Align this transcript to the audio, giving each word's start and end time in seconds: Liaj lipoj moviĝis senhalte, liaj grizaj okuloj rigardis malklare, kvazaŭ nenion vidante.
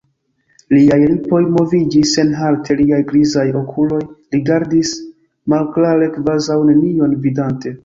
Liaj 0.75 0.97
lipoj 1.01 1.41
moviĝis 1.57 2.13
senhalte, 2.19 2.77
liaj 2.79 3.01
grizaj 3.13 3.45
okuloj 3.61 4.01
rigardis 4.39 4.97
malklare, 5.55 6.11
kvazaŭ 6.19 6.61
nenion 6.73 7.17
vidante. 7.29 7.79